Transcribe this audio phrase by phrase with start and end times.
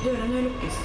[0.00, 0.76] Dørene lukkes.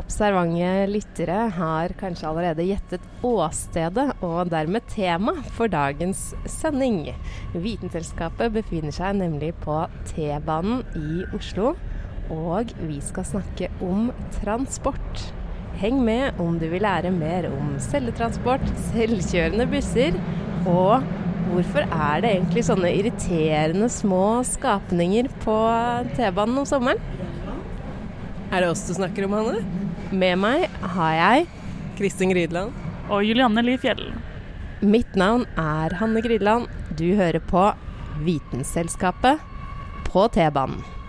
[0.00, 7.10] Observante lyttere har kanskje allerede gjettet åstedet og dermed tema for dagens sending.
[7.52, 11.74] Vitenselskapet befinner seg nemlig på T-banen i Oslo,
[12.32, 14.08] og vi skal snakke om
[14.38, 15.26] transport.
[15.82, 20.16] Heng med om du vil lære mer om celletransport, selvkjørende busser
[20.70, 21.04] og
[21.50, 25.56] hvorfor er det egentlig sånne irriterende små skapninger på
[26.16, 27.00] T-banen om sommeren?
[28.50, 29.60] Er det oss du snakker om, Hanne?
[30.10, 31.48] Med meg har jeg
[31.98, 32.74] Kristin Grydland.
[33.10, 34.02] Og Julianne Li Fjell.
[34.80, 36.70] Mitt navn er Hanne Grydland.
[36.98, 37.68] Du hører på
[38.24, 39.42] Vitenselskapet
[40.08, 40.99] på T-banen.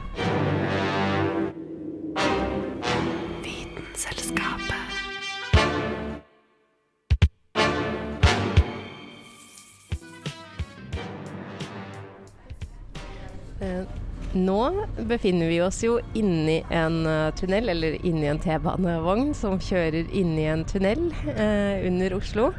[14.61, 20.11] Nå befinner vi oss jo inni en eh, tunnel, eller inni en T-banevogn som kjører
[20.13, 22.51] inni en tunnel eh, under Oslo.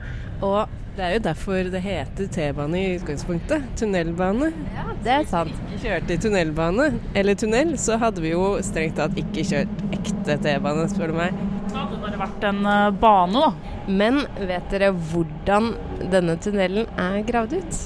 [0.43, 3.63] Og Det er jo derfor det heter T-bane i utgangspunktet.
[3.81, 4.51] Tunnelbane.
[4.75, 5.55] Ja, det er sant.
[5.71, 9.47] Hvis vi ikke kjørte i tunnelbane, eller tunnel, så hadde vi jo strengt tatt ikke
[9.55, 11.39] kjørt ekte T-bane, spør du meg.
[11.71, 13.79] Det hadde bare vært en eh, bane, da.
[13.89, 15.73] Men vet dere hvordan
[16.13, 17.81] denne tunnelen er gravd ut?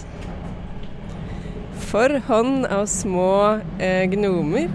[1.87, 3.31] For hånd av små
[3.79, 4.67] eh, gnomer.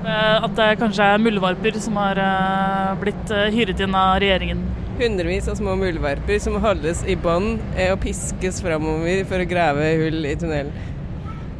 [0.00, 4.62] Eh, At det kanskje er muldvarper som har eh, blitt eh, hyret inn av regjeringen.
[5.00, 9.90] Hundrevis av små muldvarper som holdes i bånd eh, og piskes framover for å grave
[10.00, 10.72] hull i tunnelen.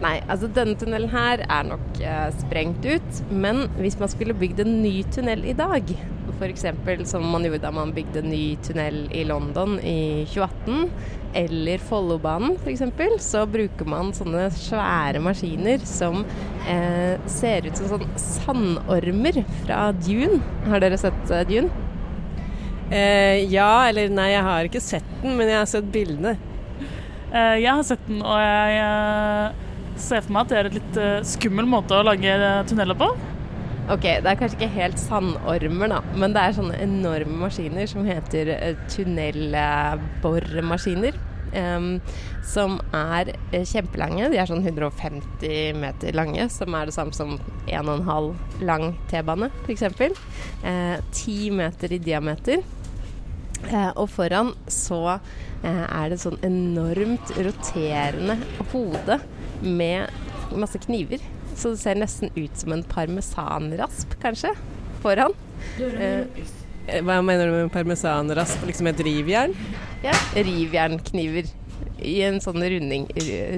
[0.00, 3.20] Nei, altså denne tunnelen her er nok eh, sprengt ut.
[3.30, 5.92] Men hvis man skulle bygd en ny tunnel i dag,
[6.40, 6.64] f.eks.
[7.10, 10.90] som man gjorde da man bygde ny tunnel i London i 2018,
[11.40, 12.82] eller Follobanen f.eks.,
[13.22, 16.24] så bruker man sånne svære maskiner som
[16.66, 20.40] eh, ser ut som sånn sandormer fra Dune.
[20.66, 21.70] Har dere sett eh, Dune?
[22.90, 26.32] Eh, ja eller nei, jeg har ikke sett den, men jeg har sett bildene.
[27.30, 29.66] Eh, Jeg har sett den, og jeg eh,
[30.00, 32.98] ser for meg at det er et litt eh, skummel måte å lage eh, tunneler
[32.98, 33.12] på.
[33.90, 38.04] Ok, det er kanskje ikke helt sandormer, da, men det er sånne enorme maskiner som
[38.06, 41.14] heter eh, tunnelboremaskiner.
[41.50, 41.98] Um,
[42.46, 44.30] som er eh, kjempelange.
[44.30, 49.82] De er sånn 150 meter lange, som er det samme som 1,5 lang T-bane, f.eks.
[49.90, 52.62] Eh, 10 meter i diameter.
[53.66, 58.38] Uh, og foran så uh, er det sånn enormt roterende
[58.70, 59.18] hode
[59.66, 60.06] med
[60.54, 61.18] masse kniver.
[61.60, 64.54] Så det ser nesten ut som en parmesanrasp, kanskje,
[65.02, 65.34] foran.
[65.76, 66.24] Eh.
[67.04, 68.62] Hva mener du med parmesanrasp?
[68.66, 69.52] Liksom et rivjern?
[70.00, 71.50] Ja, rivjernkniver
[72.00, 73.04] i en sånn runding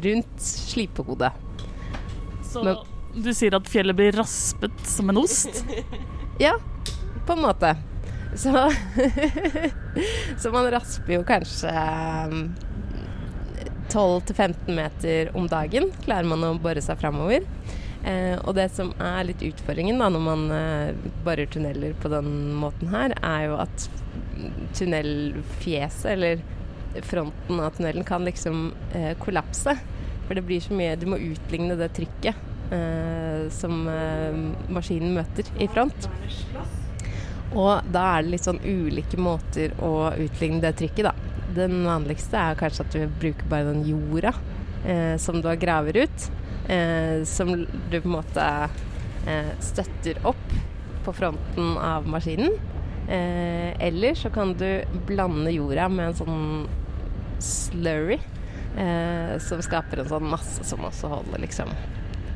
[0.02, 1.30] rundt slipehodet.
[2.50, 2.82] Så Men-
[3.14, 5.64] du sier at fjellet blir raspet som en ost?
[6.41, 6.56] Ja,
[7.26, 7.76] på en måte.
[8.34, 8.50] Så,
[10.41, 11.70] så man rasper jo kanskje
[12.32, 12.54] um,
[13.92, 17.44] 12-15 meter om dagen, klarer man å bore seg framover.
[18.02, 22.30] Eh, og det som er litt utfordringen da, når man eh, borer tunneler på den
[22.58, 23.88] måten her, er jo at
[24.74, 26.42] tunnelfjeset, eller
[27.06, 29.76] fronten av tunnelen, kan liksom eh, kollapse.
[30.26, 34.38] For det blir så mye Du må utligne det trykket eh, som eh,
[34.72, 36.08] maskinen møter i front.
[37.52, 41.15] Og da er det litt sånn ulike måter å utligne det trykket, da.
[41.53, 44.32] Den vanligste er kanskje at du bruker bare den jorda
[44.88, 46.30] eh, som du har graver ut.
[46.68, 47.54] Eh, som
[47.91, 48.44] du på en måte
[49.26, 50.53] eh, støtter opp
[51.04, 52.54] på fronten av maskinen.
[53.09, 56.44] Eh, eller så kan du blande jorda med en sånn
[57.42, 58.20] slurry
[58.78, 61.72] eh, som skaper en sånn masse som også holder liksom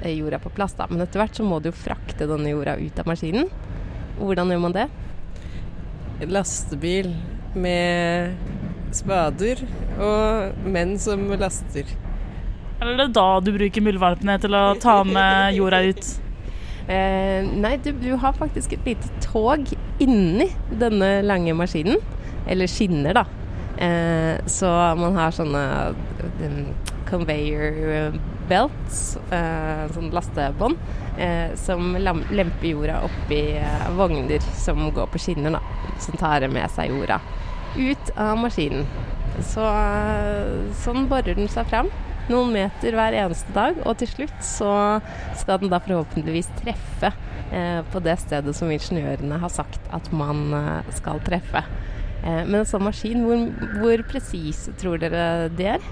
[0.03, 0.75] eh, jorda på plass.
[0.79, 0.89] Da.
[0.91, 3.51] Men etter hvert så må du jo frakte denne jorda ut av maskinen.
[4.19, 4.89] Hvordan gjør man det?
[6.27, 7.13] Lastebil
[7.57, 8.35] med
[8.97, 9.61] spader
[10.01, 11.89] og menn som laster.
[12.81, 16.13] Eller er det da du bruker muldvarpene til å ta med jorda ut?
[16.87, 21.99] Eh, nei, du, du har faktisk et lite tog inni denne lange maskinen.
[22.47, 23.25] Eller skinner, da.
[23.83, 25.63] Eh, så man har sånne
[26.45, 26.61] um,
[27.09, 28.15] conveyor
[28.47, 30.79] belts, eh, sånn lastebånd,
[31.19, 35.91] eh, som lemper jorda oppi eh, vogner som går på skinner, da.
[36.03, 37.19] Som tar med seg jorda
[37.77, 38.87] ut av maskinen.
[39.45, 41.91] Så eh, sånn borer den seg fram.
[42.27, 44.71] Noen meter hver eneste dag, og til slutt så
[45.39, 47.13] skal den da forhåpentligvis treffe
[47.55, 51.63] eh, på det stedet som ingeniørene har sagt at man eh, skal treffe.
[52.25, 53.47] Eh, men en sånn maskin, hvor,
[53.79, 55.87] hvor presis tror dere det er?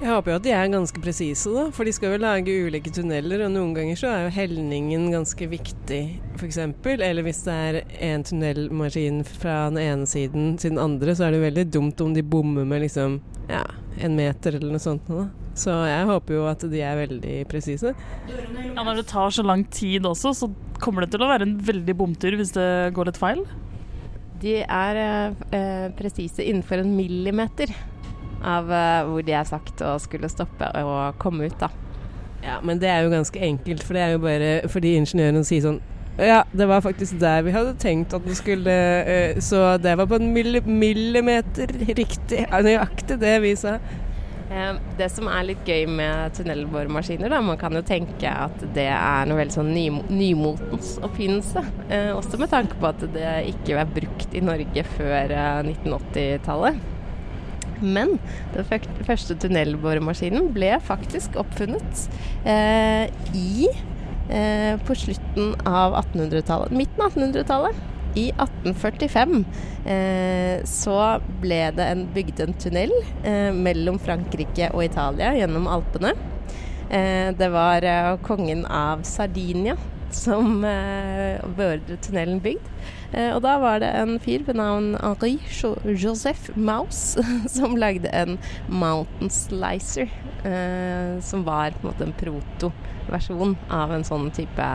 [0.00, 1.66] Jeg håper jo at de er ganske presise, da.
[1.76, 5.48] For de skal jo lage ulike tunneler, og noen ganger så er jo helningen ganske
[5.48, 6.00] viktig,
[6.38, 6.56] f.eks.
[6.60, 11.34] Eller hvis det er en tunnelmaskin fra den ene siden til den andre, så er
[11.34, 13.18] det jo veldig dumt om de bommer med liksom
[13.50, 13.66] ja,
[14.04, 15.06] en meter eller noe sånt.
[15.08, 15.26] Da.
[15.58, 17.94] Så jeg håper jo at de er veldig presise.
[18.30, 20.50] Ja, Når det tar så lang tid også, så
[20.80, 23.44] kommer det til å være en veldig bomtur hvis det går litt feil.
[24.40, 27.72] De er eh, eh, presise innenfor en millimeter
[28.40, 31.68] av eh, hvor de er sagt å skulle stoppe og komme ut, da.
[32.40, 35.66] Ja, men det er jo ganske enkelt, for det er jo bare fordi ingeniøren sier
[35.66, 35.80] sånn
[36.20, 38.74] ja, det var faktisk der vi hadde tenkt at den skulle
[39.04, 42.46] eh, Så det var på en millimeter riktig.
[42.50, 43.78] Nøyaktig det vi sa.
[44.50, 48.88] Eh, Det som er litt gøy med tunnelboremaskiner, da, man kan jo tenke at det
[48.90, 51.62] er noe veldig sånn ny, nymotens oppfinnelse.
[51.88, 56.80] Eh, også med tanke på at det ikke var brukt i Norge før eh, 1980-tallet.
[57.80, 58.18] Men
[58.52, 58.66] den
[59.06, 62.02] første tunnelboremaskinen ble faktisk oppfunnet
[62.44, 63.86] eh, i eh,
[64.86, 67.86] på slutten av 1800-tallet, midten av 1800-tallet.
[68.18, 69.44] I 1845
[69.86, 70.96] eh, så
[71.42, 72.90] ble det en, bygd en tunnel
[73.22, 76.10] eh, mellom Frankrike og Italia gjennom Alpene.
[76.90, 79.76] Eh, det var eh, kongen av Sardinia
[80.10, 82.66] som eh, beordret tunnelen bygd.
[83.14, 87.14] Eh, og da var det en fyr ved navn Henri Jo- Joseph Maus
[87.54, 90.10] som lagde en Mountain Slicer,
[90.42, 92.18] eh, som var på en måte en
[93.10, 94.66] protoversjon av en sånn type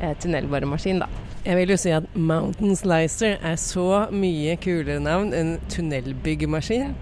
[0.00, 1.08] eh, tunnelboremaskin, da.
[1.44, 6.94] Jeg vil jo si at Mountain Slicer er så mye kulere navn enn tunnelbyggemaskin.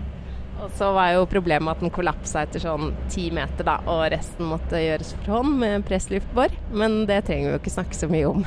[0.63, 4.47] Og så var jo problemet at den kollapsa etter sånn ti meter, da, og resten
[4.51, 6.55] måtte gjøres for hånd med pressluftbor.
[6.71, 8.47] Men det trenger vi jo ikke snakke så mye om.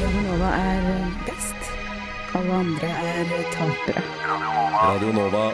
[0.00, 0.86] Radio Nova er
[1.26, 1.70] best.
[2.38, 4.06] Alle andre er tapere.
[4.78, 5.44] Radio Nova.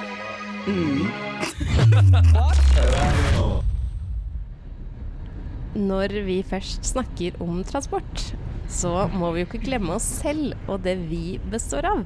[5.77, 8.35] Når vi først snakker om transport,
[8.69, 12.05] så må vi jo ikke glemme oss selv og det vi består av,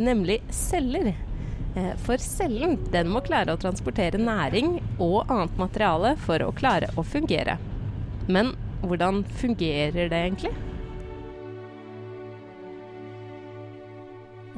[0.00, 1.12] nemlig celler.
[1.76, 6.90] Eh, For cellen den må klare å transportere næring og annet materiale for å klare
[6.96, 7.56] å fungere.
[8.28, 10.52] Men hvordan fungerer det egentlig?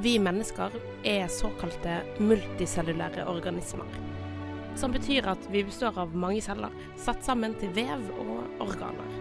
[0.03, 0.75] Vi mennesker
[1.06, 3.87] er såkalte multicellulære organismer.
[4.77, 9.19] Som betyr at vi består av mange celler, satt sammen til vev og organer.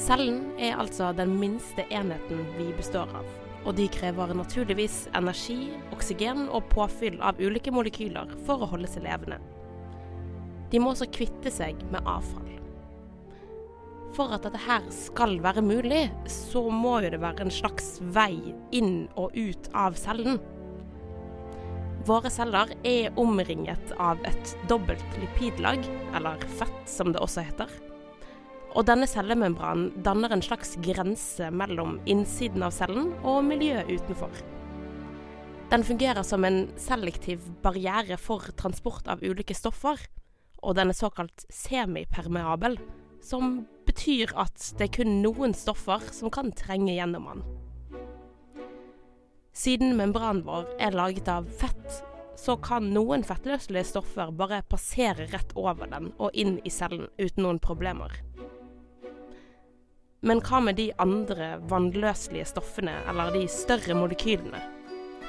[0.00, 3.26] Cellen er altså den minste enheten vi består av.
[3.68, 9.04] Og de krever naturligvis energi, oksygen og påfyll av ulike molekyler for å holde seg
[9.04, 9.40] levende.
[10.70, 12.46] De må også kvitte seg med avfall.
[14.16, 18.32] For at dette her skal være mulig, så må jo det være en slags vei
[18.74, 20.40] inn og ut av cellen.
[22.08, 25.84] Våre celler er omringet av et dobbelt lipidlag,
[26.16, 27.68] eller fett som det også heter.
[28.72, 34.32] Og denne cellemembranen danner en slags grense mellom innsiden av cellen og miljøet utenfor.
[35.70, 40.00] Den fungerer som en selektiv barriere for transport av ulike stoffer,
[40.64, 42.78] og den er såkalt semipermeabel,
[43.22, 47.44] som betyr at det er kun noen stoffer som kan trenge gjennom den.
[49.60, 51.96] Siden membranen vår er laget av fett,
[52.36, 57.44] så kan noen fettløselige stoffer bare passere rett over den og inn i cellen uten
[57.44, 58.14] noen problemer.
[60.24, 64.64] Men hva med de andre vannløselige stoffene, eller de større molekylene?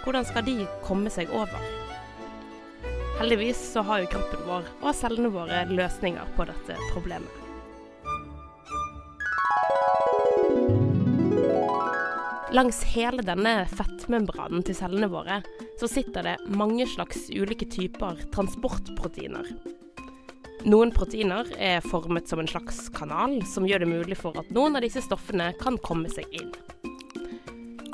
[0.06, 0.58] Hvordan skal de
[0.88, 1.68] komme seg over?
[3.20, 7.51] Heldigvis så har jo kroppen vår og cellene våre løsninger på dette problemet.
[12.52, 15.38] Langs hele denne fettmembranen til cellene våre
[15.80, 19.48] så sitter det mange slags ulike typer transportproteiner.
[20.68, 24.76] Noen proteiner er formet som en slags kanal, som gjør det mulig for at noen
[24.76, 26.52] av disse stoffene kan komme seg inn.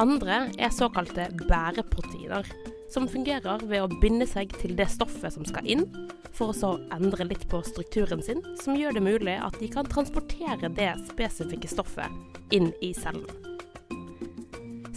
[0.01, 2.49] Andre er såkalte bæreproteiner,
[2.89, 5.85] som fungerer ved å binde seg til det stoffet som skal inn,
[6.33, 9.85] for å så endre litt på strukturen sin, som gjør det mulig at de kan
[9.85, 13.29] transportere det spesifikke stoffet inn i cellen.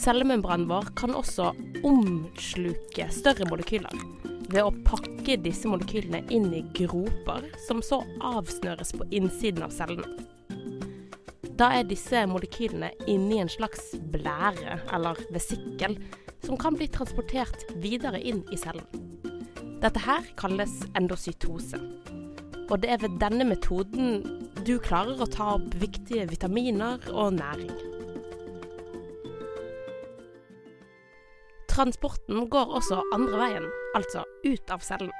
[0.00, 1.50] Cellemembranen vår kan også
[1.84, 3.92] omsluke større molekyler
[4.50, 10.08] ved å pakke disse molekylene inn i groper, som så avsnøres på innsiden av cellene.
[11.60, 15.98] Da er disse molekylene inni en slags blære, eller vesikkel,
[16.40, 18.88] som kan bli transportert videre inn i cellen.
[19.84, 21.76] Dette her kalles endocytose.
[22.70, 24.24] Og det er ved denne metoden
[24.64, 27.89] du klarer å ta opp viktige vitaminer og næring.
[31.80, 35.14] Transporten går også andre veien, altså ut av cellen.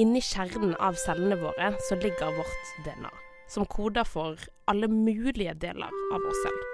[0.00, 3.10] Inni kjernen av cellene våre så ligger vårt DNA,
[3.52, 4.40] som koder for
[4.72, 6.64] alle mulige deler av oss selv.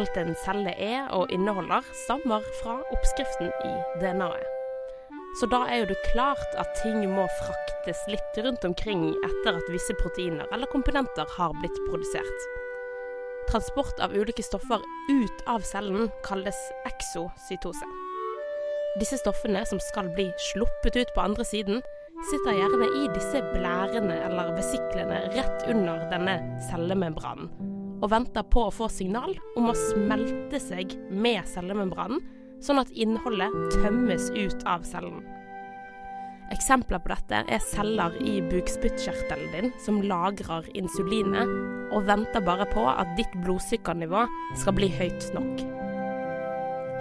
[0.00, 4.56] Alt en celle er og inneholder, stammer fra oppskriften i DNA-et.
[5.36, 9.68] Så da er jo det klart at ting må fraktes litt rundt omkring etter at
[9.74, 12.48] visse proteiner eller komponenter har blitt produsert.
[13.50, 17.86] Transport av ulike stoffer ut av cellen kalles exocytose.
[18.98, 21.82] Disse stoffene som skal bli sluppet ut på andre siden,
[22.30, 26.34] sitter gjerne i disse blærene eller vesiklene rett under denne
[26.70, 27.52] cellemembranen,
[28.00, 32.24] og venter på å få signal om å smelte seg med cellemembranen,
[32.64, 35.22] sånn at innholdet tømmes ut av cellen.
[36.54, 41.50] Eksempler på dette er celler i bukspyttkjertelen din som lagrer insulinet
[41.94, 44.22] og venter bare på at ditt blodsukkernivå
[44.60, 45.64] skal bli høyt nok.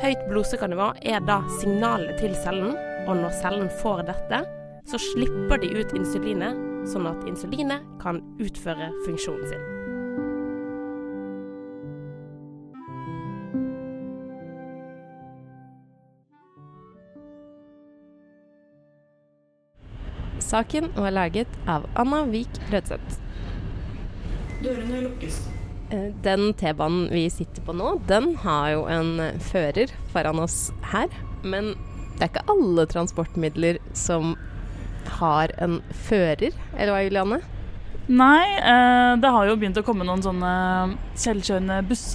[0.02, 2.74] Høyt blodsukkernivå er da signalet til cellen,
[3.06, 4.42] og når cellen får dette,
[4.90, 6.60] så slipper de ut insulinet,
[6.90, 9.75] sånn at insulinet kan utføre funksjonen sin.
[20.56, 23.18] Saken var laget av Anna Vik Rødseth.
[24.64, 25.42] Dørene lukkes.
[25.92, 29.10] Eh, Den T-banen vi sitter på nå, den har jo en
[29.50, 31.12] fører foran oss her.
[31.44, 31.74] Men
[32.16, 34.38] det er ikke alle transportmidler som
[35.18, 37.42] har en fører, eller hva, Juliane?
[38.06, 40.56] Nei, eh, det har jo begynt å komme noen sånne
[41.20, 42.14] selvkjørende buss,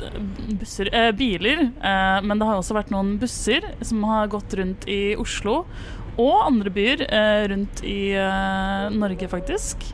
[0.62, 1.66] busser, eh, biler.
[1.76, 5.66] Eh, men det har også vært noen busser som har gått rundt i Oslo
[6.18, 9.84] og andre byer eh, rundt i eh, Norge, faktisk.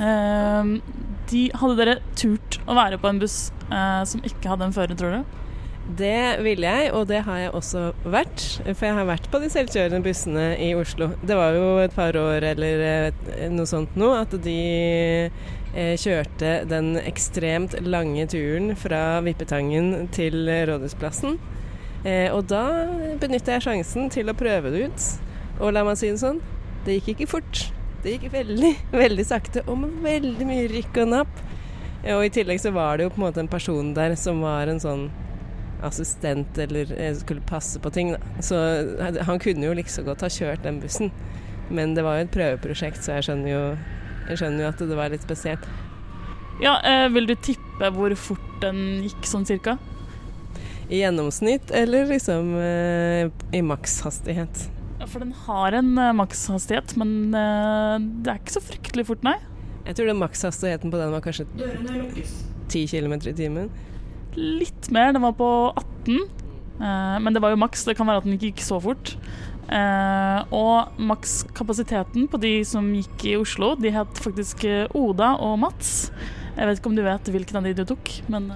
[0.00, 0.74] Eh,
[1.30, 5.14] de, hadde dere turt å være på en buss som ikke hadde en fører, tror
[5.16, 5.40] du?
[5.98, 7.80] Det ville jeg, og det har jeg også
[8.12, 8.44] vært.
[8.66, 11.10] For jeg har vært på de selvkjørende bussene i Oslo.
[11.24, 13.10] Det var jo et par år eller
[13.52, 15.30] noe sånt nå at de
[15.74, 21.40] kjørte den ekstremt lange turen fra Vippetangen til Rådhusplassen.
[22.36, 22.64] Og da
[23.20, 25.12] benytta jeg sjansen til å prøve det ut.
[25.60, 26.40] Og la meg si det sånn,
[26.84, 27.64] det gikk ikke fort.
[28.04, 28.72] Det gikk veldig,
[29.04, 31.44] veldig sakte, og med veldig mye rykk og napp.
[32.04, 34.68] Og i tillegg så var det jo på en måte en person der som var
[34.68, 35.06] en sånn
[35.84, 38.12] assistent eller eh, skulle passe på ting.
[38.12, 38.42] Da.
[38.44, 38.58] Så
[39.24, 41.12] han kunne jo like så godt ha kjørt den bussen.
[41.72, 43.62] Men det var jo et prøveprosjekt, så jeg skjønner jo,
[44.28, 45.64] jeg skjønner jo at det var litt spesielt.
[46.62, 49.78] Ja, eh, Vil du tippe hvor fort den gikk, sånn cirka?
[50.92, 54.68] I gjennomsnitt eller liksom eh, i makshastighet?
[55.04, 59.24] Ja, For den har en eh, makshastighet, men eh, det er ikke så fryktelig fort,
[59.26, 59.36] nei.
[59.84, 62.06] Jeg tror den makshastigheten på den var kanskje Dørene
[62.72, 63.66] 10 km i timen.
[64.32, 66.22] Litt mer, den var på 18.
[66.80, 69.12] Eh, men det var jo maks, det kan være at den ikke gikk så fort.
[69.68, 74.64] Eh, og makskapasiteten på de som gikk i Oslo, de het faktisk
[74.96, 76.08] Oda og Mats.
[76.56, 78.48] Jeg vet ikke om du vet hvilken av de du tok, men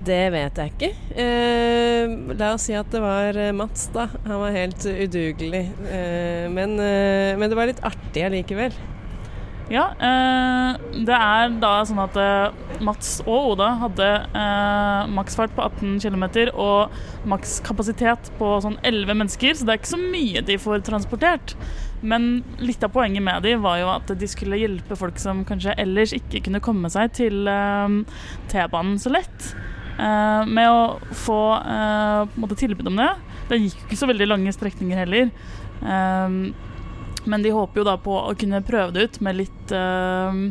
[0.00, 0.88] Det vet jeg ikke.
[1.20, 4.06] Eh, la oss si at det var eh, Mats, da.
[4.24, 5.66] Han var helt udugelig.
[5.92, 8.72] Eh, men, eh, men det var litt artig allikevel.
[9.70, 14.08] Ja, eh, det er da sånn at eh, Mats og Oda hadde
[15.12, 16.24] maksfart på 18 km
[16.56, 16.96] og
[17.28, 21.54] makskapasitet på sånn 11 mennesker, så det er ikke så mye de får transportert.
[22.00, 25.76] Men litt av poenget med de var jo at de skulle hjelpe folk som kanskje
[25.76, 27.44] ellers ikke kunne komme seg til
[28.48, 29.52] T-banen så lett.
[30.00, 31.40] Eh, med å få
[32.40, 33.10] måte tilbud om det.
[33.50, 35.30] Det gikk jo ikke så veldig lange strekninger heller.
[35.82, 36.36] Eh,
[37.30, 40.42] men de håper jo da på å kunne prøve det ut med litt eh,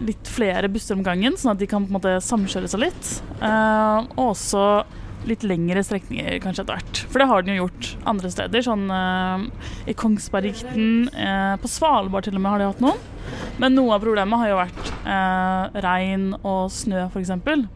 [0.00, 3.08] Litt flere busser om gangen, sånn at de kan på en måte samkjøre seg litt.
[3.44, 4.62] Og også
[5.28, 7.02] litt lengre strekninger kanskje etter hvert.
[7.10, 8.64] For det har den jo gjort andre steder.
[8.64, 9.46] Sånn eh,
[9.90, 13.08] i Kongsbergikten, eh, på Svalbard til og med har de hatt noen.
[13.60, 17.12] Men noe av problemet har jo vært eh, regn og snø, f.eks.
[17.14, 17.66] For eksempel.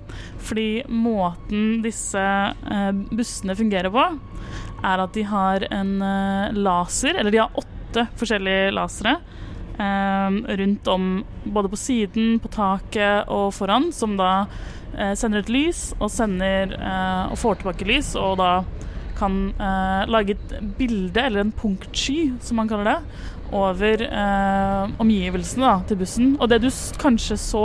[0.44, 4.08] Fordi måten disse eh, bussene fungerer på,
[4.84, 9.18] er at de har en eh, laser, eller de har åtte forskjellige lasere,
[9.78, 11.10] eh, rundt om
[11.44, 14.46] både på siden, på taket og foran, som da
[15.18, 18.50] sender et lys og sender eh, og får tilbake lys, og da
[19.18, 22.98] kan eh, lage et bilde, eller en punktsky, som man kaller det,
[23.54, 26.32] over eh, omgivelsene til bussen.
[26.40, 26.70] Og det du
[27.00, 27.64] kanskje så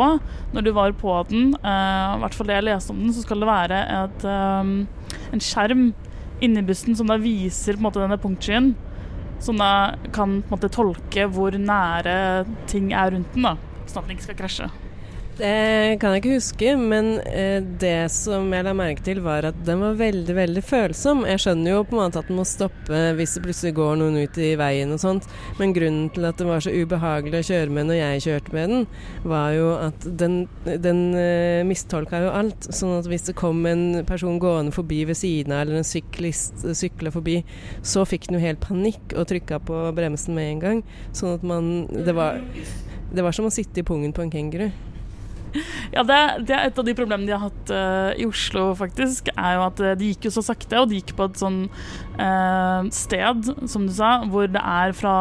[0.54, 3.26] når du var på den, eh, i hvert fall det jeg leste om den, så
[3.26, 5.90] skal det være et, eh, en skjerm
[6.46, 8.74] inni bussen som da viser måte denne punktskyen.
[9.40, 13.56] Som da kan måte tolke hvor nære ting er rundt den, da,
[13.88, 14.72] sånn at den ikke skal krasje.
[15.40, 19.60] Det kan jeg ikke huske, men eh, det som jeg la merke til var at
[19.64, 21.22] den var veldig, veldig følsom.
[21.30, 24.18] Jeg skjønner jo på en måte at den må stoppe hvis det plutselig går noen
[24.20, 25.30] ut i veien og sånt,
[25.62, 28.74] men grunnen til at det var så ubehagelig å kjøre med når jeg kjørte med
[28.74, 28.84] den,
[29.32, 30.36] var jo at den,
[30.68, 32.68] den eh, mistolka jo alt.
[32.76, 36.68] Sånn at hvis det kom en person gående forbi ved siden av, eller en syklist
[36.68, 37.40] eh, sykla forbi,
[37.80, 40.86] så fikk den jo helt panikk og trykka på bremsen med en gang.
[41.16, 42.44] Sånn at man Det var,
[43.16, 44.68] det var som å sitte i pungen på en kenguru.
[45.96, 49.32] Ja, det, det er et av de problemene de har hatt uh, i Oslo, faktisk.
[49.36, 51.60] Er jo at eh, de gikk jo så sakte, og de gikk på et sånn
[52.20, 55.16] uh, sted, som du sa, hvor det er fra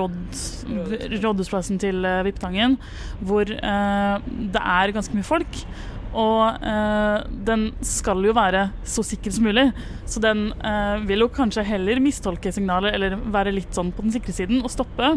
[0.00, 2.78] Rådhusplassen til uh, Vippetangen,
[3.20, 5.64] hvor uh, det er ganske mye folk.
[6.12, 9.64] Og eh, den skal jo være så sikker som mulig,
[10.08, 14.12] så den eh, vil jo kanskje heller mistolke signalet eller være litt sånn på den
[14.14, 15.14] sikre siden og stoppe.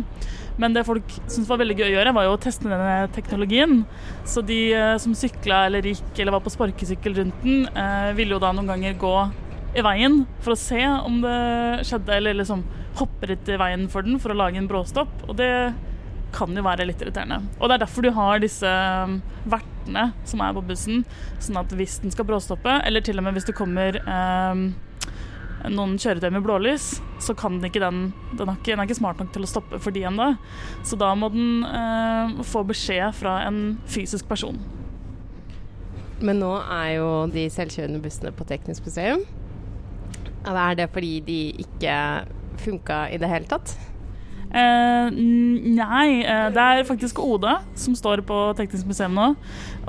[0.61, 3.81] Men det folk syntes var veldig gøy å gjøre, var jo å teste denne teknologien.
[4.23, 8.37] Så de eh, som sykla eller gikk eller var på sparkesykkel rundt den, eh, ville
[8.37, 9.17] jo da noen ganger gå
[9.75, 11.39] i veien for å se om det
[11.89, 12.63] skjedde, eller liksom
[12.95, 15.11] hoppe rett i veien for den for å lage en bråstopp.
[15.27, 15.51] Og det
[16.35, 17.41] kan jo være litt irriterende.
[17.59, 18.69] Og det er derfor du har disse
[19.07, 21.05] um, vertene som er på bussen,
[21.43, 24.63] sånn at hvis den skal bråstoppe, eller til og med hvis det kommer eh,
[25.71, 26.87] noen kjøretøy med blålys,
[27.23, 29.49] så kan den ikke den Den er ikke, den er ikke smart nok til å
[29.49, 30.33] stoppe for de ennå.
[30.85, 34.59] Så da må den eh, få beskjed fra en fysisk person.
[36.23, 39.25] Men nå er jo de selvkjørende bussene på Teknisk museum.
[40.45, 41.95] Er det fordi de ikke
[42.61, 43.73] funka i det hele tatt?
[44.55, 49.25] N- nei, uh, det er faktisk Oda som står på Teknisk museum nå.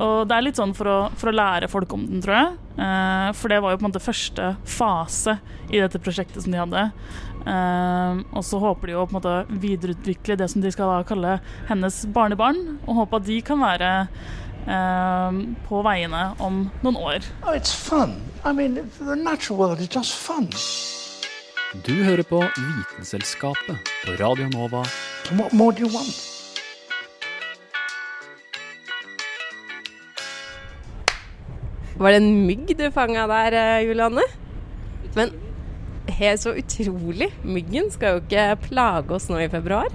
[0.02, 2.56] Og det er litt sånn for å, for å lære folk om den, tror jeg.
[2.76, 5.36] Uh, for det var jo på en måte første fase
[5.70, 6.90] i dette prosjektet som de hadde.
[7.46, 11.36] Og så håper de jo på en måte videreutvikle det som de skal da kalle
[11.68, 13.92] hennes barnebarn, og håpe at de kan være
[15.70, 17.30] på veiene om noen år.
[17.46, 18.18] Oh, it's fun.
[18.42, 20.95] I mean, the natural world is just.
[21.74, 24.84] Du hører på Vitenselskapet på Radio Nova.
[25.34, 26.14] What more do you want?
[31.98, 34.22] Var det en mygg du fanga der, eh, Julianne?
[35.16, 35.32] Men
[36.08, 37.32] helt så utrolig.
[37.42, 39.90] Myggen skal jo ikke plage oss nå i februar.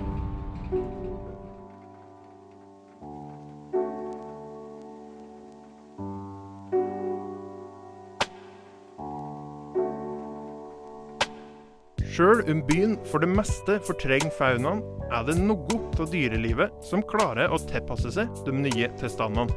[12.12, 14.82] Sjøl om byen for det meste fortrenger faunaen,
[15.16, 19.54] er det noe av dyrelivet som klarer å tilpasse seg de nye tilstandene.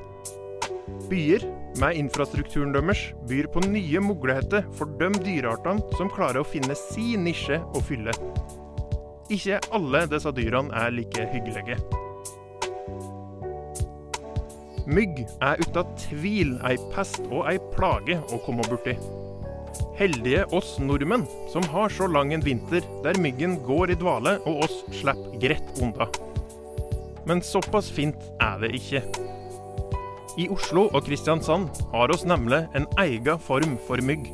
[1.10, 1.42] Byer
[1.82, 7.26] med infrastrukturen deres byr på nye muligheter for de dyreartene som klarer å finne sin
[7.26, 8.14] nisje å fylle.
[9.34, 11.80] Ikke alle disse dyrene er like hyggelige.
[14.86, 18.94] Mygg er uten tvil ei pest og ei plage å komme borti.
[19.98, 24.64] Heldige oss nordmenn som har så lang en vinter der myggen går i dvale og
[24.66, 26.08] oss slipper greit unna.
[27.24, 29.02] Men såpass fint er det ikke.
[30.38, 34.26] I Oslo og Kristiansand har oss nemlig en egen form for mygg.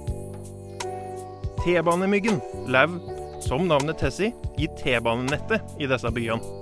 [1.60, 2.40] T-banemyggen
[2.72, 6.56] lever, som navnet tilsier, i T-banenettet i disse byene.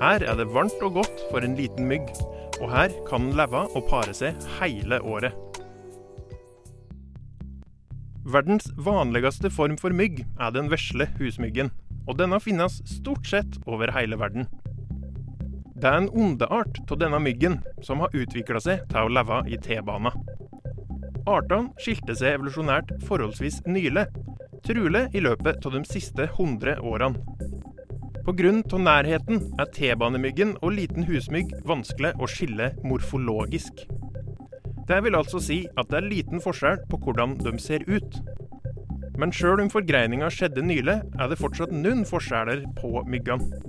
[0.00, 2.10] Her er det varmt og godt for en liten mygg,
[2.58, 5.43] og her kan den leve og pare seg hele året.
[8.34, 11.68] Verdens vanligste form for mygg er den vesle husmyggen,
[12.08, 14.48] og denne finnes stort sett over hele verden.
[15.78, 19.58] Det er en ondeart av denne myggen som har utvikla seg til å leve i
[19.62, 20.10] T-bana.
[21.30, 24.08] Artene skilte seg evolusjonært forholdsvis nylig,
[24.66, 27.20] trolig i løpet av de siste 100 årene.
[28.24, 28.54] Pga.
[28.80, 33.84] nærheten er T-banemyggen og liten husmygg vanskelig å skille morfologisk.
[34.84, 38.18] Det vil altså si at det er liten forskjell på hvordan de ser ut.
[39.20, 43.62] Men sjøl om forgreininga skjedde nylig, er det fortsatt noen forskjeller på myggene.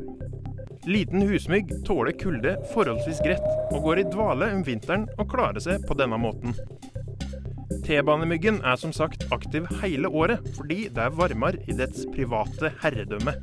[0.86, 5.86] Liten husmygg tåler kulde forholdsvis greit, og går i dvale om vinteren og klarer seg
[5.88, 6.54] på denne måten.
[7.86, 13.34] T-banemyggen er som sagt aktiv hele året, fordi det er varmere i dets private herredømme.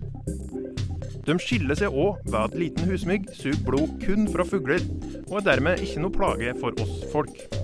[1.22, 4.82] De skiller seg òg ved at liten husmygg suger blod kun fra fugler,
[5.28, 7.61] og er dermed ikke noe plage for oss folk.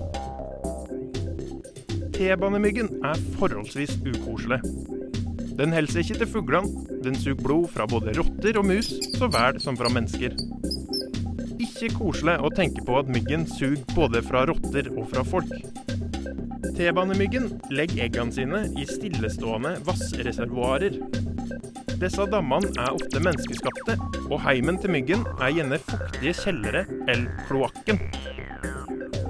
[2.19, 4.57] T-banemyggen er forholdsvis ukoselig.
[5.59, 9.61] Den holder ikke til fuglene, den suger blod fra både rotter og mus, så vel
[9.63, 10.35] som fra mennesker.
[11.63, 15.53] Ikke koselig å tenke på at myggen suger både fra rotter og fra folk.
[16.75, 20.99] T-banemyggen legger eggene sine i stillestående vassreservoarer.
[22.03, 23.95] Disse dammene er ofte menneskeskapte,
[24.27, 28.03] og heimen til myggen er gjerne fuktige kjellere eller kloakken.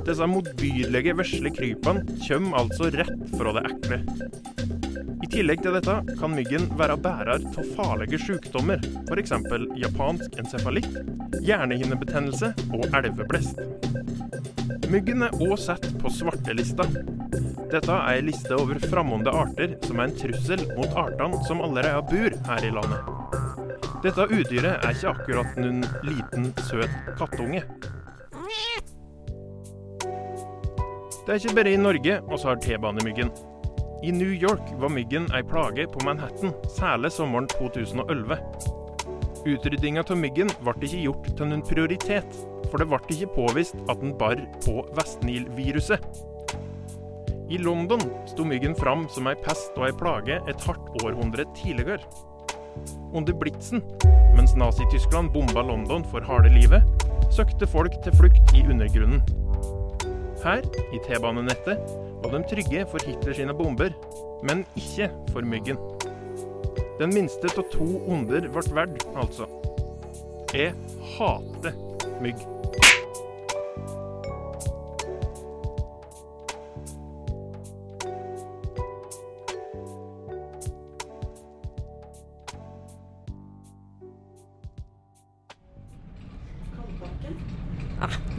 [0.08, 4.00] Disse motbydelige vesle krypene kommer altså rett fra det ekle.
[5.20, 9.36] I tillegg til dette kan myggen være bærer av farlige sykdommer, f.eks.
[9.78, 10.96] japansk encefalitt,
[11.44, 13.60] hjernehinnebetennelse og elveblest.
[14.90, 16.88] Myggen er òg satt på svartelista.
[17.70, 22.02] Dette er ei liste over fremmede arter som er en trussel mot artene som allerede
[22.10, 23.12] bor her i landet.
[24.00, 27.66] Dette udyret er ikke akkurat noen liten, søt kattunge.
[31.26, 33.32] Det er ikke bare i Norge vi har T-banemyggen.
[34.04, 38.38] I New York var myggen ei plage på Manhattan, særlig sommeren 2011.
[39.50, 42.40] Utryddinga av myggen ble ikke gjort til noen prioritet,
[42.72, 46.08] for det ble ikke påvist at den bar på Vestnil-viruset.
[47.50, 52.00] I London sto myggen fram som ei pest og ei plage et hardt århundre tidligere.
[53.12, 53.84] Under blitsen,
[54.38, 56.86] mens Nazi-Tyskland bomba London for harde livet,
[57.34, 59.24] søkte folk til flukt i undergrunnen.
[60.44, 60.64] Her,
[60.96, 61.82] i T-banenettet,
[62.24, 63.92] var de trygge for Hitler sine bomber,
[64.44, 65.80] men ikke for myggen.
[67.00, 69.48] Den minste av to onder ble verd, altså.
[70.56, 70.74] Jeg
[71.18, 71.76] hater
[72.24, 72.59] mygg.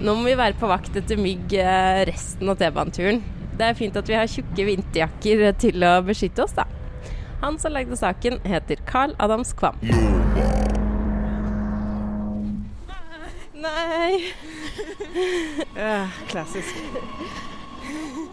[0.00, 3.20] Nå må vi være på vakt etter mygg eh, resten av T-baneturen.
[3.60, 6.64] Det er fint at vi har tjukke vinterjakker til å beskytte oss, da.
[7.42, 9.76] Han som lagde saken, heter Carl Adams Kvam.
[13.60, 14.20] Nei
[15.76, 16.76] Ja, klassisk.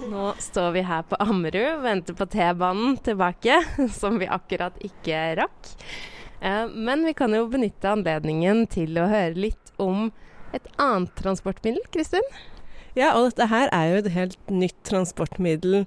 [0.08, 3.60] Nå står vi her på Ammerud og venter på T-banen tilbake,
[3.99, 5.73] som vi akkurat ikke rakk.
[6.39, 10.08] Eh, Men vi kan jo benytte anledningen til å høre litt om
[10.58, 12.26] et annet transportmiddel, Kristin.
[12.98, 15.84] Ja, og dette her er jo et helt nytt transportmiddel.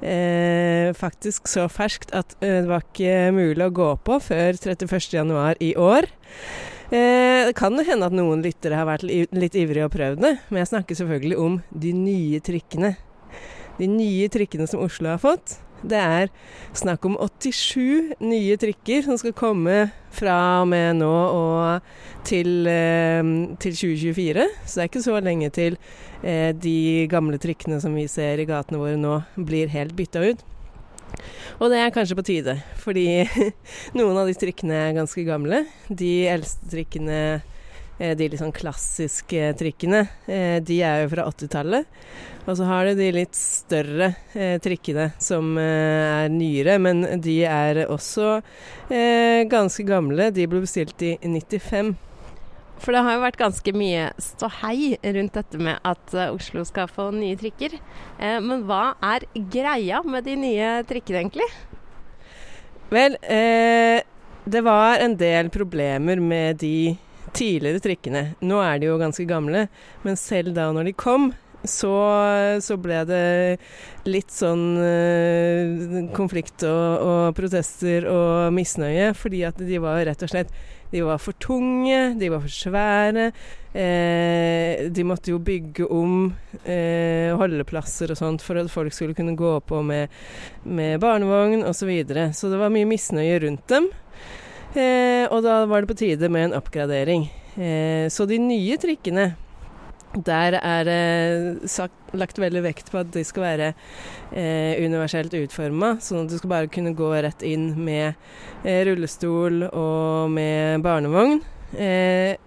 [0.00, 5.60] Eh, faktisk så ferskt at eh, det var ikke mulig å gå på før 31.1
[5.60, 6.08] i år.
[6.88, 10.32] Eh, det kan jo hende at noen lyttere har vært litt ivrige og prøvd det,
[10.48, 12.94] men jeg snakker selvfølgelig om de nye trikkene.
[13.76, 15.58] De nye trikkene som Oslo har fått.
[15.84, 16.30] Det er
[16.76, 19.76] snakk om 87 nye trikker som skal komme
[20.14, 21.84] fra og med nå og
[22.24, 23.20] til, eh,
[23.60, 24.48] til 2024.
[24.64, 25.76] Så det er ikke så lenge til
[26.22, 30.44] eh, de gamle trikkene som vi ser i gatene våre nå, blir helt bytta ut.
[31.60, 33.06] Og det er kanskje på tide, fordi
[33.98, 35.64] noen av de trikkene er ganske gamle.
[35.88, 37.18] De eldste trikkene,
[37.98, 41.86] de litt sånn klassiske trikkene, eh, de er jo fra 80-tallet.
[42.44, 47.38] Og så har du de litt større eh, trikkene som eh, er nyere, men de
[47.48, 48.40] er også
[48.90, 50.28] eh, ganske gamle.
[50.34, 51.94] De ble bestilt i 95.
[52.82, 56.90] For det har jo vært ganske mye ståhei rundt dette med at eh, Oslo skal
[56.90, 57.78] få nye trikker.
[58.18, 61.48] Eh, Men hva er greia med de nye trikkene, egentlig?
[62.92, 64.02] Vel, eh,
[64.44, 66.76] det var en del problemer med de
[67.32, 68.26] tidligere trikkene.
[68.44, 69.66] Nå er de jo ganske gamle,
[70.04, 71.32] men selv da når de kom,
[71.64, 71.94] så,
[72.60, 73.24] så ble det
[74.04, 80.32] litt sånn eh, konflikt og, og protester og misnøye, fordi at de var rett og
[80.34, 80.52] slett
[80.94, 83.24] de var for tunge, de var for svære.
[83.74, 86.28] Eh, de måtte jo bygge om
[86.62, 90.12] eh, holdeplasser og sånt for at folk skulle kunne gå på med,
[90.62, 91.80] med barnevogn osv.
[91.84, 92.28] Så, videre.
[92.32, 93.90] så det var mye misnøye rundt dem.
[94.74, 97.28] Eh, og da var det på tide med en oppgradering.
[97.54, 99.32] Eh, så de nye trikkene
[100.14, 103.70] der er det eh, lagt veldig vekt på at de skal være
[104.30, 108.14] eh, universelt utforma, sånn at du skal bare kunne gå rett inn med
[108.62, 111.40] eh, rullestol og med barnevogn.
[111.74, 112.38] Eh,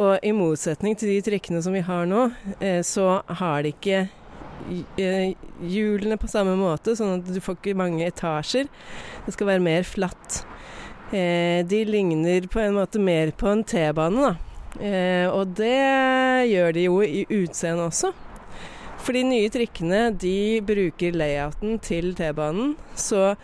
[0.00, 2.26] og i motsetning til de trikkene som vi har nå,
[2.58, 4.06] eh, så har de ikke
[4.98, 8.70] eh, hjulene på samme måte, sånn at du får ikke mange etasjer.
[9.26, 10.42] Det skal være mer flatt.
[11.12, 14.34] Eh, de ligner på en måte mer på en T-bane, da.
[14.80, 18.14] Eh, og det gjør de jo i utseendet også.
[19.04, 22.74] For de nye trikkene de bruker layouten til T-banen.
[22.96, 23.34] Så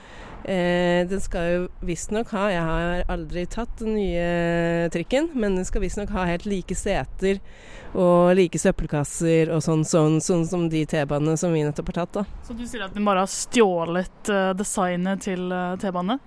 [0.44, 5.66] Eh, den skal jo visstnok ha Jeg har aldri tatt den nye trikken, men den
[5.68, 7.42] skal visstnok ha helt like seter
[7.90, 12.20] og like søppelkasser og sånn, sånn, sånn som de T-banene som vi nettopp har tatt.
[12.20, 12.24] da.
[12.46, 16.20] Så du sier at den bare har stjålet uh, designet til uh, T-banene?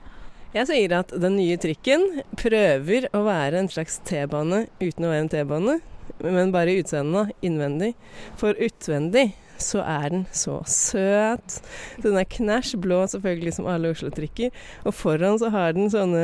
[0.53, 2.03] Jeg sier at den nye trikken
[2.37, 5.79] prøver å være en slags T-bane uten å være en T-bane,
[6.21, 7.95] men bare i utseendet, innvendig.
[8.37, 11.57] For utvendig så er den så søt.
[12.03, 14.53] Den er knæsj blå, selvfølgelig, som alle Oslo-trikker.
[14.85, 16.21] Og foran så har den sånne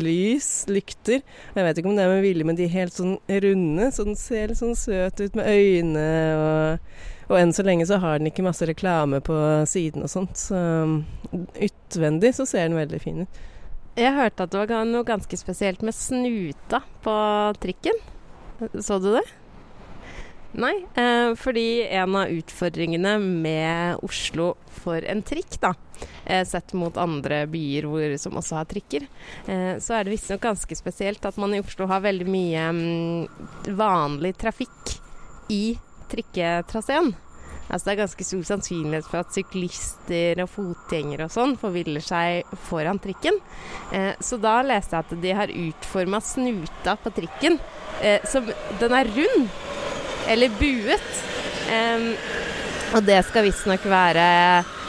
[0.00, 1.20] lys, lykter.
[1.52, 4.08] Jeg vet ikke om det er med vilje, men de er helt sånn runde, så
[4.08, 6.08] den ser litt sånn søt ut med øyne
[6.40, 6.90] og
[7.28, 9.36] og enn så lenge så har den ikke masse reklame på
[9.68, 10.40] siden og sånt.
[10.40, 10.56] Så
[11.60, 13.40] utvendig så ser den veldig fin ut.
[13.98, 17.18] Jeg hørte at det var noe ganske spesielt med snuta på
[17.58, 17.98] trikken.
[18.78, 19.24] Så du det?
[20.58, 25.74] Nei, eh, fordi en av utfordringene med Oslo for en trikk, da,
[26.24, 29.04] eh, sett mot andre byer hvor, som også har trikker,
[29.46, 33.74] eh, så er det visstnok ganske spesielt at man i Oslo har veldig mye mm,
[33.76, 34.96] vanlig trafikk
[35.50, 35.76] i
[36.08, 37.12] trikketraseen.
[37.68, 42.48] Altså det er ganske stor sannsynlighet for at syklister og fotgjengere og sånn forviller seg
[42.68, 43.36] foran trikken.
[43.92, 47.58] Eh, så da leste jeg at de har utforma snuta på trikken
[48.00, 48.48] eh, som
[48.80, 49.48] Den er rund
[50.28, 51.22] eller buet.
[51.68, 52.08] Eh,
[52.96, 54.24] og det skal visstnok være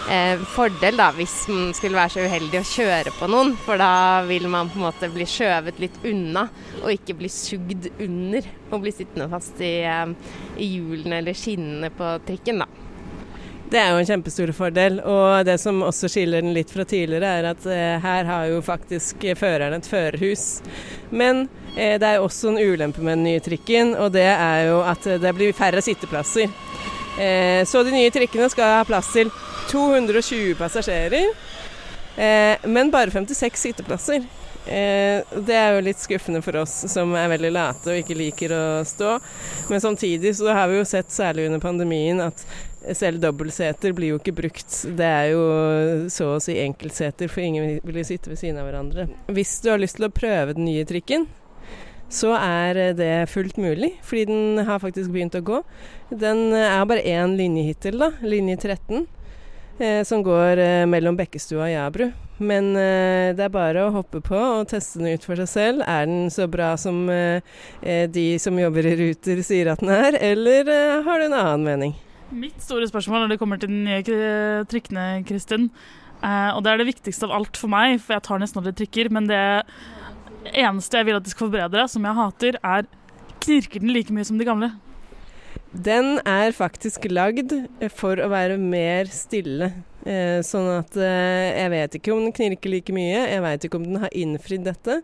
[0.09, 3.55] eh, fordel da, hvis man skulle være så uheldig å kjøre på noen.
[3.65, 6.47] For da vil man på en måte bli skjøvet litt unna,
[6.81, 11.93] og ikke bli sugd under og bli sittende fast i, eh, i hjulene eller skinnene
[11.93, 12.65] på trikken.
[12.65, 12.69] da.
[13.69, 14.97] Det er jo en kjempestor fordel.
[15.05, 18.63] Og det som også skiller den litt fra tidligere, er at eh, her har jo
[18.65, 20.47] faktisk føreren et førerhus.
[21.11, 21.45] Men
[21.75, 24.81] eh, det er jo også en ulempe med den nye trikken, og det er jo
[24.81, 26.49] at det blir færre sitteplasser.
[27.19, 29.31] Eh, så de nye trikkene skal ha plass til
[29.71, 31.33] 220 passasjerer,
[32.15, 34.23] eh, men bare 56 sitteplasser.
[34.69, 38.53] Eh, det er jo litt skuffende for oss som er veldig late og ikke liker
[38.53, 39.15] å stå.
[39.71, 42.45] Men samtidig så har vi jo sett, særlig under pandemien, at
[42.95, 44.69] selv dobbeltseter blir jo ikke brukt.
[44.97, 45.43] Det er jo
[46.13, 49.09] så å si enkeltseter, for ingen vil sitte ved siden av hverandre.
[49.33, 51.27] Hvis du har lyst til å prøve den nye trikken,
[52.09, 55.61] så er det fullt mulig, fordi den har faktisk begynt å gå.
[56.09, 59.05] Den er bare én linje hittil, da, linje 13,
[59.77, 62.09] eh, som går eh, mellom Bekkestua og Jabru.
[62.39, 65.85] Men eh, det er bare å hoppe på og teste den ut for seg selv.
[65.85, 67.45] Er den så bra som eh,
[67.83, 71.37] eh, de som jobber i Ruter sier at den er, eller eh, har du en
[71.37, 71.95] annen mening?
[72.29, 75.69] Mitt store spørsmål når det kommer til de nye trikkene, Kristin,
[76.23, 78.77] eh, og det er det viktigste av alt for meg, for jeg tar nesten aldri
[78.81, 79.43] trikker, men det
[80.47, 82.87] eneste jeg vil at de skal forbedre, som jeg hater, er
[83.43, 84.71] knirker den like mye som de gamle?
[85.69, 87.53] Den er faktisk lagd
[87.93, 89.69] for å være mer stille.
[90.07, 93.77] Eh, sånn at eh, jeg vet ikke om den knirker like mye, jeg vet ikke
[93.81, 95.01] om den har innfridd dette.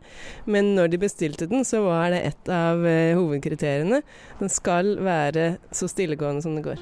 [0.49, 4.01] Men når de bestilte den, så var det et av eh, hovedkriteriene.
[4.41, 6.81] Den skal være så stillegående som det går.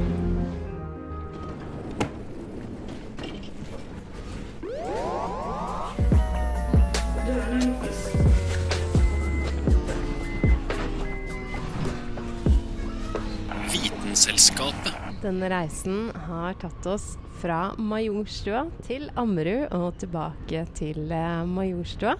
[15.31, 17.05] Denne reisen har tatt oss
[17.39, 22.17] fra Majorstua til Ammerud og tilbake til eh, Majorstua.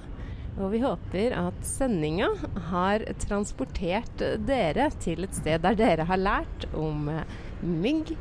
[0.55, 2.29] Og vi håper at sendinga
[2.69, 7.33] har transportert dere til et sted der dere har lært om eh,
[7.67, 8.13] mygg,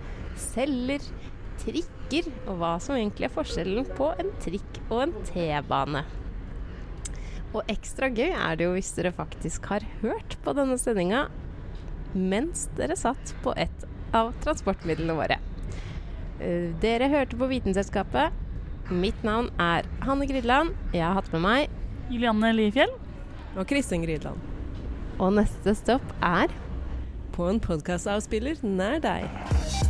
[0.51, 1.07] celler,
[1.63, 6.03] trikker og hva som egentlig er forskjellen på en trikk og en T-bane.
[7.53, 11.29] Og ekstra gøy er det jo hvis dere faktisk har hørt på denne sendinga
[12.11, 15.39] mens dere satt på et av transportmidlene våre.
[16.41, 18.33] Eh, Dere hørte på Vitenselskapet.
[18.91, 20.75] Mitt navn er Hanne Grydland.
[20.93, 22.93] Jeg har hatt med meg Julianne Liefjell.
[23.59, 24.39] Og Kristin Gridland.
[25.21, 26.51] Og neste stopp er
[27.31, 29.90] På en podkastavspiller nær deg.